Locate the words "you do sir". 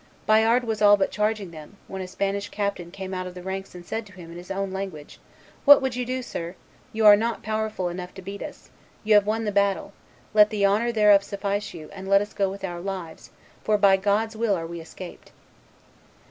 5.95-6.55